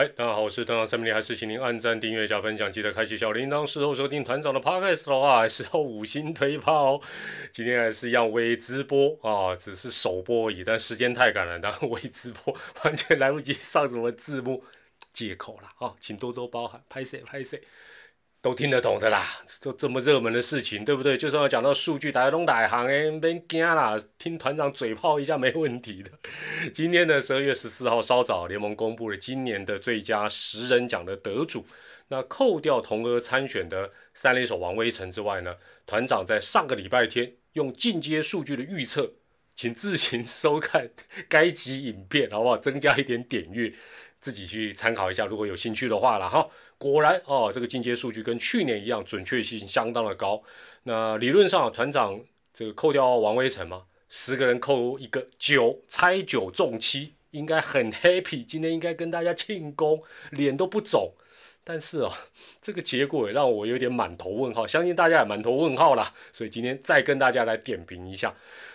[0.00, 3.66] 嗨，大家好，我是团长三明还是请您按赞、订阅、加分享，记得开启小铃铛。
[3.66, 7.00] 事后收听团长的 podcast 的话，还是要五星推炮哦。
[7.52, 14.64] 今天还是一样微直播啊，只是首播而已，但时间太赶了，然后微直播完全来不及上什么字幕，
[15.12, 16.82] 借口了啊，请多多包涵。
[16.88, 17.60] 拍谁拍谁。
[18.42, 19.22] 都听得懂的啦，
[19.60, 21.16] 都这么热门的事情，对不对？
[21.16, 26.10] 就算要讲到数据，大家都哪行哎，别惊啦，听团长嘴炮一下没问题的。
[26.72, 31.66] 今天的十二月十四号稍早，联盟公布了今年的最佳十人奖的得主。
[32.08, 39.12] 那扣掉同额参选的三垒手王威成之外呢，团长在上个礼拜天用进阶数据的预测，
[39.54, 40.88] 请自行 收看
[41.28, 42.56] 该集影片，好不好？
[42.56, 43.74] 增加一点点阅。
[44.20, 46.46] 自己去参考一下，如果有兴趣的话了哈。
[46.78, 50.42] 果然哦，这个进阶数据跟去年一样，准确性相当的高。
[50.84, 52.18] 那理论上团长
[52.54, 58.44] 这个扣掉王威成嘛，十个人扣一个九，猜九中七，应该很 happy。
[58.44, 61.12] 今天应该跟大家庆功，脸都不肿。
[61.62, 62.10] 但是哦，
[62.62, 66.14] 这个结果也让我有点满头问号，相信大家也满头问号啦。
[66.32, 68.34] 所以今天再跟大家来点评一下。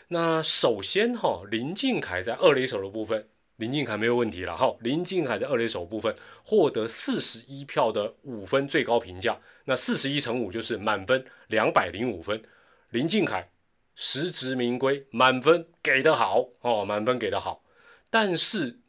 [0.10, 3.28] 那首先哈，林敬凯在二垒手的部分。
[3.58, 12.44] 林敬凯没有问题了，哈，林敬凯在二垒手部分获得四十一票的五分最高评价，那四十一乘五就是满分两百零五分。
[12.90, 13.50] 林敬凯
[13.96, 17.64] 实至名归，满分给的好哦，满分给的好。
[18.10, 18.80] 但是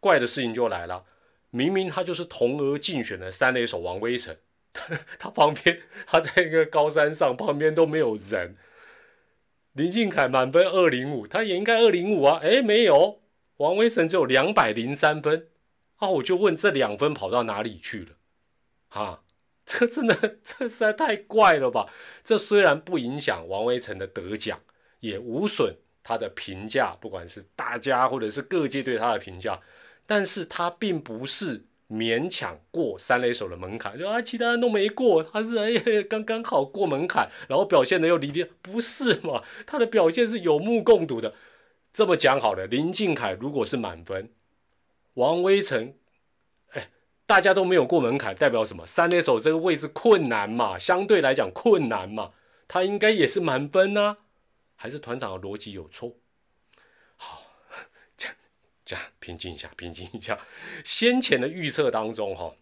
[0.00, 1.04] 怪的事情就来了，
[1.50, 4.36] 明明他就是同额竞选的三垒手王威成，
[5.18, 8.56] 他旁边他在一个高山上，旁边都没有人。
[9.72, 13.19] 林敬凯满分二零五，他也应该二零五啊，诶，没有。
[13.60, 15.48] 王威成只有两百零三分，
[15.96, 18.16] 啊，我就问这两分跑到哪里去了？
[18.88, 19.22] 哈，
[19.66, 21.92] 这真的这实在太怪了吧？
[22.24, 24.60] 这虽然不影响王威成的得奖，
[25.00, 29.60] 也无损他的评价，不管是大家或者是各界对他的评价，
[30.06, 39.44] 但是他并不是勉强过三垒手的门槛，就啊，其他人都没过，他是哎刚刚好过门槛，然后表现的又离离，不是嘛？
[39.66, 41.34] 他的表现是有目共睹的。
[41.92, 44.30] 这么讲好了，林敬凯如果是满分，
[45.14, 45.94] 王威成，
[46.70, 46.88] 哎，
[47.26, 48.86] 大家都没有过门槛，代表什么？
[48.86, 52.32] 三垒手这个位置困难嘛，相对来讲困难嘛，
[52.68, 54.18] 他应该也是满分呢，
[54.76, 56.14] 还是团长的逻辑有错？
[57.16, 57.42] 好，
[58.16, 58.36] 这样
[58.84, 60.38] 这样平静一下，平静一下。
[60.84, 62.54] 先前的预测当中，哈，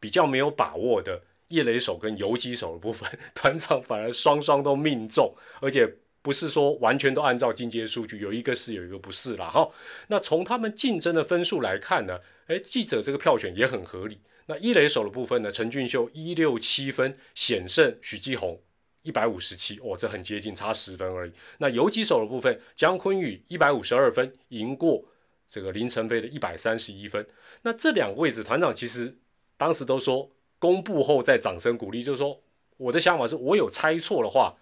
[0.00, 5.96] 比较没有把握的叶雷手跟游击手的部分， 团长反而双双都命中，而且。
[6.22, 9.48] 不是说完全都按照进阶数据，有一个是，有一个不是啦。
[9.48, 9.70] 哈。
[10.08, 14.18] 那从他们竞争的分数来看呢，哎，记者这个票选也很合理。
[14.46, 18.60] 那一垒手的部分呢，陈俊秀一六七分险胜许继红
[19.02, 21.32] 一百五十七，哦，这很接近，差十分而已。
[21.58, 25.04] 那游击手的部分，姜坤宇一百五十二分赢过
[25.48, 27.26] 这个林晨飞的一百三十一分。
[27.62, 29.16] 那这两个位置，团长其实
[29.56, 32.42] 当时都说公布后再掌声鼓励，就是说
[32.76, 34.56] 我的想法是我有猜错的话，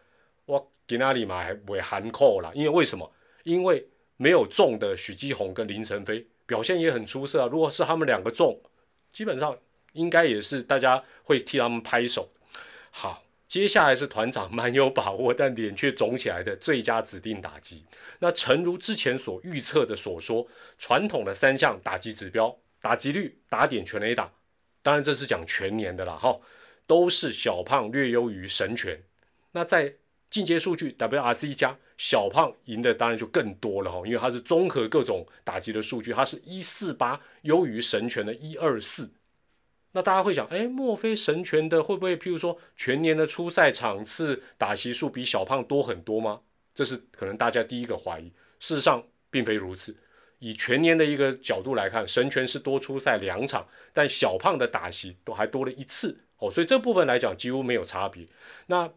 [0.88, 0.90] 我。
[0.90, 3.12] 吉纳里马还为含扣了，因为为什么？
[3.44, 7.46] 因为没有中的许继宏跟林晨飞表现也很出色啊。
[7.46, 8.58] 如果是他们两个中，
[9.12, 9.56] 基本上
[9.92, 12.28] 应该也是大家会替他们拍手。
[12.90, 17.84] 好，接下来是团长蛮有把握，但脸却肿起来的最佳指定打击。
[18.18, 20.46] 那诚如之前所预测的所说，
[20.78, 24.32] 传统的三项打击指标，打击率、打点、全垒打，
[24.82, 26.40] 当然这是讲全年的了哈，
[26.86, 29.02] 都是小胖略优于神拳。
[29.52, 29.94] 那在
[30.30, 39.10] 进阶数据 WRC 加小胖赢的当然就更多了哈，因为它是综合各种打击的数据，它是一四八优于神拳的一二四。
[39.92, 46.42] 那大家会想，哎，莫非神拳的会不会譬如说全年的初赛场次打席数比小胖多很多吗？
[46.74, 48.30] 这是可能大家第一个怀疑。
[48.60, 49.96] 事实上并非如此，
[50.38, 58.26] 以全年的一个角度来看，神拳是多出赛两场，但小胖的打席都还多了一次哦，所以这部分来讲几乎没有差别。
[58.66, 58.92] 那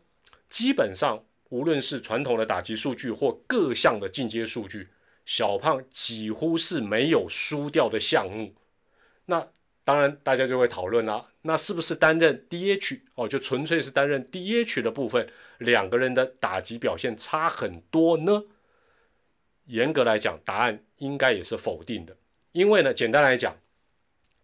[0.51, 4.89] 基本上，无论是传统的打击数据或各项的进阶数据，
[5.25, 8.53] 小胖几乎是没有输掉的项目。
[9.25, 9.47] 那
[9.85, 13.29] 当然，大家就会讨论啦，那是不是担任 DH 哦？
[13.29, 18.43] 就纯粹是担任 DH 的部分，两个人的打击表现差很多呢？
[19.65, 22.17] 严格来讲，答案应该也是否定的。
[22.51, 23.57] 因为呢，简单来讲，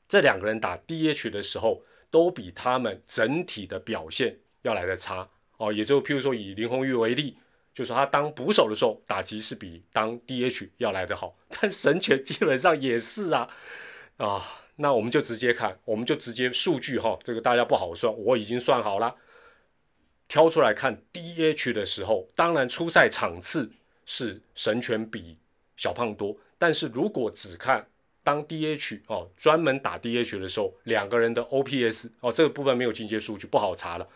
[0.08, 5.30] 这两个人打 DH 的时候，都比他们整体的表现要来的差。
[5.57, 7.38] 哦，也就譬如说以林红玉为例，
[7.74, 11.33] 就是他当捕手的时候，打击是比当 DH 要来得好。
[11.50, 13.50] 但神拳基本上也是啊，
[14.18, 14.44] 啊，
[14.75, 19.15] 那我们就直接看，我们就直接数据哈，这个大家不好算，我已经算好了，
[20.27, 23.71] 挑出来看 DH 的时候，当然出赛场次
[24.06, 25.38] 是神拳比
[25.75, 27.88] 小胖多，但是如果只看
[28.24, 34.07] 当 DH 哦，专门打 DH 的时候，两个人的 OPS 哦，这个部分没有进阶数据，不好查了。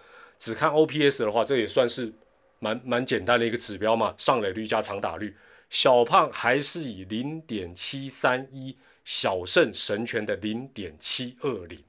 [0.41, 2.11] 只看 OPS 的话，这也算是
[2.57, 5.37] 蛮蛮简单的一个指标嘛，上垒率加长打率。
[5.69, 11.83] 小胖还是以零点七三一小胜神拳的零点七二零。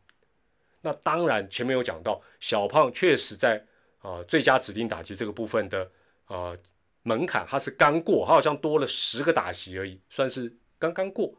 [0.83, 3.65] 那当然前面有讲到，小胖确实在
[4.01, 5.91] 啊最佳指定打击这个部分的
[6.27, 6.55] 啊
[7.03, 11.35] 门槛，他是刚过，他好像多了十个打席而已，算是刚刚过。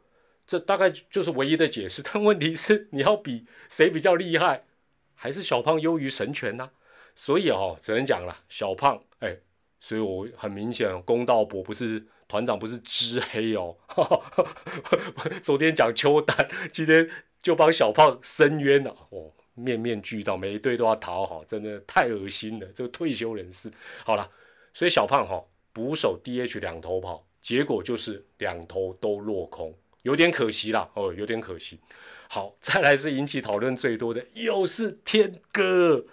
[0.48, 2.01] 这大概就是唯一的解释。
[2.01, 4.65] 但问题是，你要比谁比较厉害，
[5.13, 6.71] 还是小胖优于神拳呢？
[7.15, 9.38] 所以哦，只能讲了小胖，哎，
[9.80, 13.75] 所以我很明显，公道博不是团长，不是知黑哦。
[15.44, 17.10] 昨天讲邱丹，今天
[17.42, 22.68] 就帮小胖申冤了，哦，面面俱到，每一队都要讨好，真的太恶心了。
[22.74, 23.71] 这个退休人士，
[24.04, 24.30] 好了，
[24.74, 31.80] 所以小胖哈捕手 DH 两头跑，结果就是两头都落空，有点可惜啦，哦，有点可惜。
[32.27, 36.04] 好，再来是引起讨论最多的，又是天哥。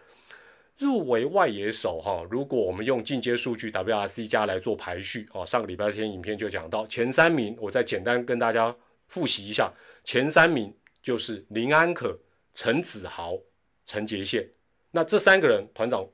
[0.81, 8.75] 入围外野手哈，如果我们用进阶数据 WRC 加来做排序哦，上个礼拜天影片就讲到前三名，我再简单跟大家
[9.07, 9.75] 复习一下，
[10.05, 12.19] 前三名就是林安可、
[12.55, 13.37] 陈子豪、
[13.85, 14.49] 陈杰宪。
[14.91, 16.09] 那这三个人团长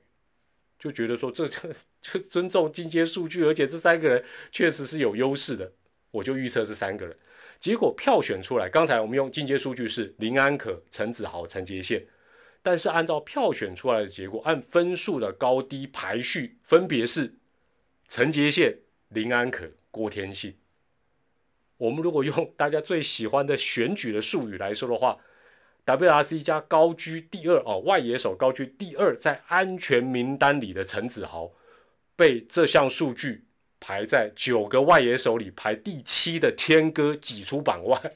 [0.81, 5.71] 就觉得说，这 这就尊重进阶数据，而且这三个人确实是有优势的，
[6.11, 7.17] 我就预测这三个人。
[7.61, 12.05] 结果票选出来，刚才我们用进阶数据是林安可、陈子豪、陈杰宪。
[12.67, 17.35] 但是按照票选出来的结果，按分数的高低排序，分别是
[18.09, 18.79] 陈杰宪、
[19.09, 20.57] 林安可、郭天信。
[21.77, 25.21] 我们如果用大家最喜欢的选举的术语来说的话
[25.85, 31.53] ，WRC 加高居第二哦，外野手高居第二，在安全名单里的陈子豪，
[32.17, 33.45] 被这项数据
[33.79, 38.13] 排在九个外野手里排第七的天哥挤出榜外。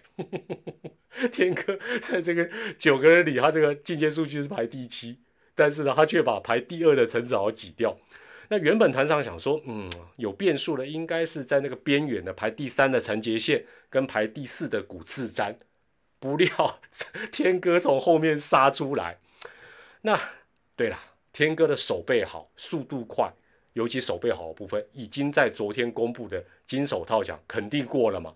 [1.29, 5.19] 天哥在这个九个人里，他这个进阶数据是排第七，
[5.55, 7.97] 但是呢，他却把排第二的陈子豪挤掉。
[8.49, 15.55] 那原本团长想说，嗯，有变数的应该是在那个边缘的排第三的陈杰宪跟排第四的古次瞻，
[16.19, 16.81] 不料
[17.31, 19.19] 天哥从后面杀出来。
[20.01, 20.19] 那
[20.75, 20.99] 对了，
[21.33, 23.33] 天哥的手背好，速度快，
[23.75, 28.35] 尤其手背好的部分，已经在昨天公布的金手套奖肯定过了嘛。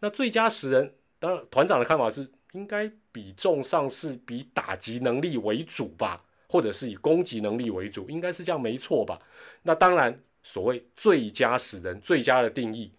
[0.00, 0.92] 那最佳十人。
[1.18, 9.20] 当然，团长的看法是应该比重上是比打击能力为主吧，或者是以攻击能力为主，应该是这样没错吧？
[9.62, 12.92] 那当然，所谓最佳死人，最佳的定义，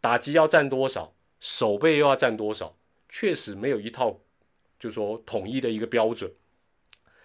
[0.00, 2.76] 打击要占多少，守备又要占多少，
[3.08, 4.20] 确实没有一套，
[4.78, 6.30] 就是说统一的一个标准。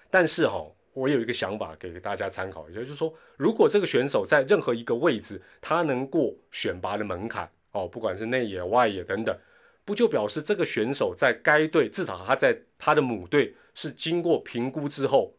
[0.09, 9.38] 但是哈，我有一个想法给大家参考一下，就是说，如果这个选手在任何一个位置，他能过选拔的门槛哦，不管是内野、外野等等。
[9.85, 15.35] 不就表示这个选手在该队，至少他在他的母队是经过评估之后，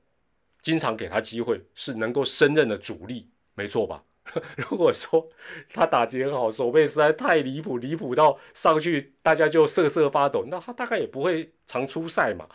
[0.62, 4.04] 经常给他机会，是能够胜任的主力，没错吧？
[4.56, 5.28] 如果说
[5.72, 12.48] 他打击很好，守备实在太离谱，离谱到上去大家就瑟瑟发抖，那他大概也不会常出赛嘛。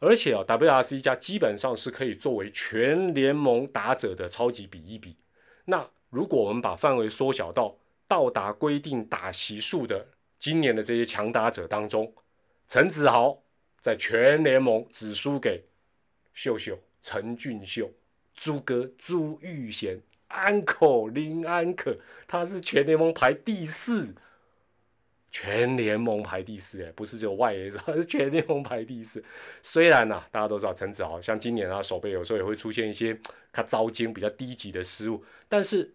[0.00, 5.16] 而且啊，WRC 加基本上是可以作为全联盟打者的超级比一比。
[5.66, 7.76] 那如果我们把范围缩小到
[8.06, 10.06] 到达规定打席数的。
[10.38, 12.14] 今年的这些强打者当中，
[12.68, 13.42] 陈子豪
[13.80, 15.64] 在全联盟只输给
[16.32, 17.90] 秀秀陈俊秀、
[18.34, 24.14] 朱哥朱玉贤、安可林安可，他是全联盟排第四，
[25.32, 29.24] 全联盟排第四，哎，不是只有外野， 他是全联盟排第四。
[29.62, 33.18] 虽然呢，大家都知道陈子豪像今年啊，手背有时候也会出现一些
[33.52, 35.94] 他招精比较低级的失误，但是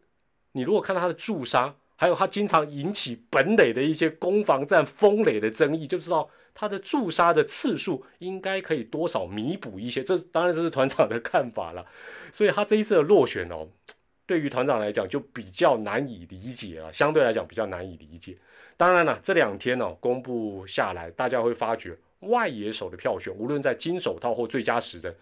[0.51, 1.73] 你如果看到他的助杀。
[2.03, 10.03] 还有他经常引起本垒的一些攻防战、封垒的争议，就知道他的驻杀的次数应该可以多少弥补一些。
[10.03, 11.85] 这当然这是团长的看法了。
[12.33, 13.65] 所以他这一次的落选哦，
[14.27, 18.37] 对于团长来讲就比较难以理解了，相对来讲比较难以理解。
[18.75, 25.15] 当然了，这两天呢公布下来，大家会发觉外野手的票选，无论在金手套或最佳时的，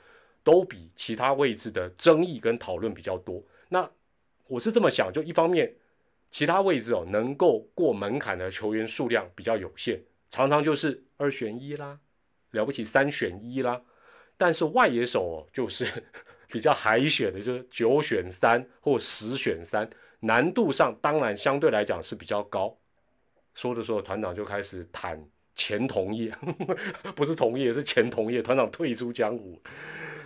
[0.44, 3.40] 都比其他位置的争议跟讨论比较多。
[3.70, 3.88] 那
[4.48, 5.72] 我是这么想，就一方面。
[6.32, 12.00] 其他位置哦，能够过门槛的球员数量比较有限，常常就是二选一啦，
[12.52, 13.82] 了不起三选一啦。
[14.38, 15.86] 但是外野手哦，就是
[16.48, 19.88] 比较海选的，就是九选三或十选三，
[20.22, 22.76] 难度上当然相对来讲是比较高。
[23.54, 25.22] 说着说着，团长就开始谈
[25.54, 26.34] 前同业，
[27.14, 28.42] 不是同业，是前同业。
[28.42, 29.62] 团长退出江湖，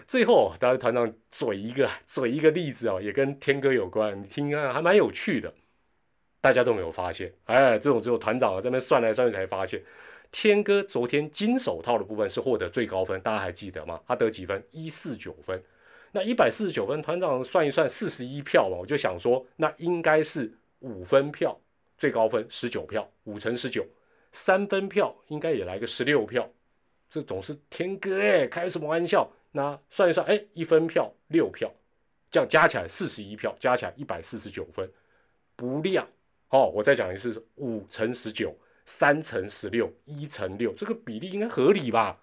[0.08, 5.52] 最后当然团长嘴一个嘴一个例子哦，也跟天哥有关，你听啊，还蛮有趣的。
[6.46, 9.82] 大家都没有发现，哎，这种只有团长在那边算来算去才发现，
[10.32, 14.00] 天哥昨天金手套的部分是获得最高分，大家还记得吗？
[14.08, 14.64] 他得几分？
[14.70, 15.60] 一四九分。
[16.12, 21.60] 那一百四十九分，团长算一算，四十一票嘛，我就想说，那应该是五分票
[21.98, 23.84] 最高分，十九票，五乘十九，
[24.32, 26.48] 三分票应该也来个十六票，
[27.10, 29.28] 这总是天哥哎，开什么玩笑？
[29.52, 31.72] 那算一算，哎，一分票六票，
[32.30, 34.88] 这样加起来四十一票，加起来一百四十九分，
[35.56, 36.08] 不亮
[36.50, 36.68] 哦。
[36.68, 42.20] 我再讲一次，五乘十九，三乘十六，一乘六，这个比例应该合理吧？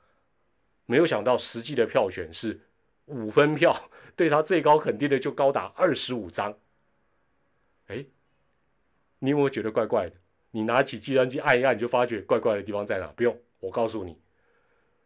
[0.87, 2.61] 没有想到实际的票选是。
[3.07, 6.57] 五分票对他最高肯定的就高达二十五张，
[7.89, 8.07] 哎，
[9.19, 10.15] 你有没有觉得怪怪的？
[10.53, 13.09] 你拿起计算机按一按，你就发觉怪怪的地方在哪？
[13.09, 14.17] 不用我告诉你，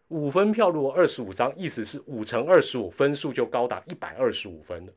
[0.08, 4.92] 五分票如果二十五张，意思是五乘二十五，分数就高达一百二十五分了。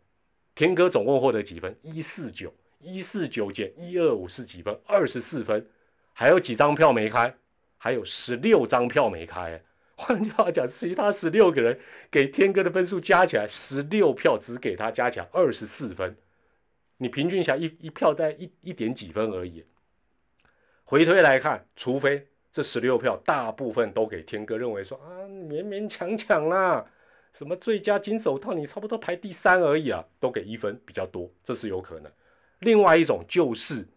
[0.53, 1.73] 田哥总共获得几分？
[1.81, 4.79] 一四九，一四九减一二五是几分？
[4.85, 5.67] 二十四分。
[6.13, 7.35] 还有几张票没开？
[7.77, 9.61] 还有十六张票没开。
[9.95, 16.15] 换句话讲，其他十六个人给天哥的分数加起来十六票，只给他加起来二十四分。
[16.97, 19.65] 你平均下一一票在一一点几分而已。
[20.83, 26.85] 回推来看，除非这十六票大部分都给天哥，认为说啊勉勉强强啦，
[27.33, 32.11] 什么最佳金手套你差不多排第三而已啊，都给一分比较多，这是有可能。
[32.59, 33.87] 另外一种就是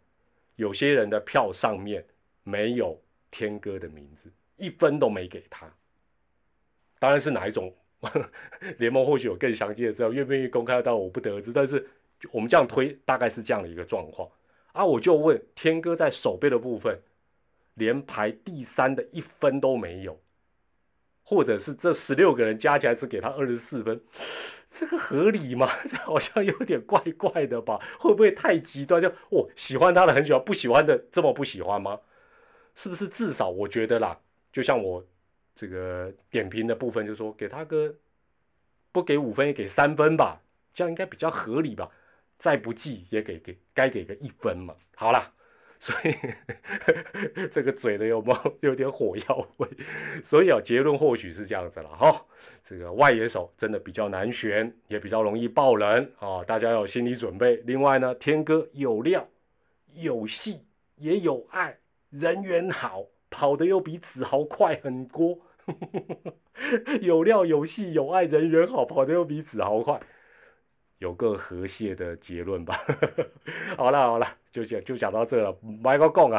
[0.56, 2.04] 有些人的票上面
[2.42, 3.00] 没有
[3.30, 5.72] 天哥的名字，一分都没给他。
[6.98, 7.74] 当然是哪一种
[8.78, 11.52] 联盟或许有更详细的资料，愿不愿意公开到我不得而知。
[11.52, 11.84] 但是
[12.30, 14.28] 我们这样推，大概是这样的一个状况
[14.72, 14.84] 啊。
[14.84, 17.00] 我就问天哥，在守备的部分，
[17.74, 20.20] 连排第三的一分都没有，
[21.32, 23.98] 或者是这十六个人加起来只给他二十四分，
[24.70, 25.66] 这个合理吗？
[25.88, 27.80] 这好像有点怪怪的吧？
[27.98, 29.00] 会不会太极端？
[29.00, 32.00] 就哦，喜欢他的很喜欢，不喜欢的这么不喜欢吗？
[32.74, 34.20] 是不是至少我觉得啦，
[34.52, 35.04] 就像我。
[35.54, 37.94] 这个点评的部分就说给他个
[38.90, 40.40] 不给五分也给三分吧，
[40.72, 41.90] 这样应该比较合理吧？
[42.38, 44.74] 再不济也给给该给个一分嘛。
[44.96, 45.34] 好了，
[45.82, 46.14] 所以
[47.50, 49.68] 这个嘴的有没 有点火药味？
[50.22, 52.24] 所以啊，结论或许是这样子了哈。
[52.62, 57.56] 这个外野手真的比较难选，也比较容易爆人啊，大家要有心理准备。
[57.66, 59.28] 另外呢，天哥有料、
[60.00, 60.64] 有戏、
[60.98, 61.76] 也有爱，
[62.10, 63.06] 人缘好。
[63.34, 65.40] 跑的又比子豪快很多，
[67.00, 69.98] 有料有戏有爱人缘好，跑的又比子豪快，
[71.02, 72.78] 有个和谐的结论吧。
[73.76, 76.38] 好了好了，就讲就讲到这了，买个供啊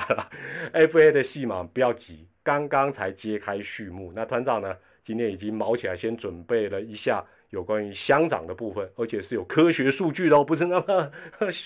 [0.74, 4.13] ！FA 的戏码不要急，刚刚才揭开序幕。
[4.15, 7.24] 那团长呢，今天已经毛起来，先准备了一下。
[7.50, 11.12] 有关于乡长的部分，而且是有科学数据的哦，不是那么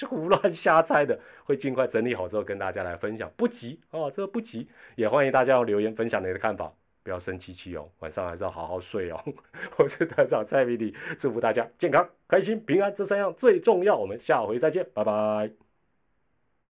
[0.09, 3.31] 胡乱瞎猜的，会尽快整理好之后跟大家来分享。
[3.37, 6.73] 不急哦，这个不急，也欢迎大家留言分享你的看法，
[7.07, 9.23] 不要生气气哦，晚上还是要好好睡哦。
[9.79, 13.95] 我是团长蔡明礼，祝福大家健康、开心、平安，这三样最重要。
[13.95, 15.66] 我们下回再见，拜拜。